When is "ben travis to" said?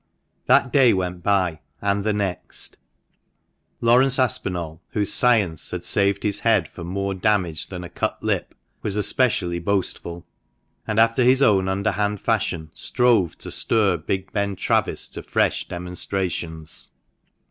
14.33-15.21